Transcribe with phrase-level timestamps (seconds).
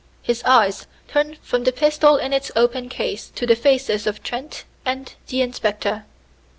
[0.23, 4.63] His eyes turned from the pistol in its open case to the faces of Trent
[4.83, 6.05] and the inspector.